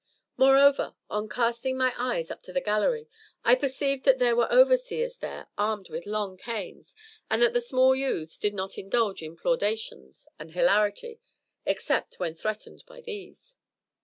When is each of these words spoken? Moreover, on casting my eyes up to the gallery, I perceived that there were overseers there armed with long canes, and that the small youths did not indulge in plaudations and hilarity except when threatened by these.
Moreover, 0.35 0.95
on 1.11 1.29
casting 1.29 1.77
my 1.77 1.93
eyes 1.95 2.31
up 2.31 2.41
to 2.45 2.51
the 2.51 2.59
gallery, 2.59 3.07
I 3.45 3.53
perceived 3.53 4.03
that 4.05 4.17
there 4.17 4.35
were 4.35 4.51
overseers 4.51 5.17
there 5.17 5.45
armed 5.59 5.89
with 5.89 6.07
long 6.07 6.37
canes, 6.37 6.95
and 7.29 7.39
that 7.43 7.53
the 7.53 7.61
small 7.61 7.95
youths 7.95 8.39
did 8.39 8.55
not 8.55 8.79
indulge 8.79 9.21
in 9.21 9.37
plaudations 9.37 10.27
and 10.39 10.53
hilarity 10.53 11.19
except 11.67 12.15
when 12.17 12.33
threatened 12.33 12.83
by 12.87 13.01
these. 13.01 13.55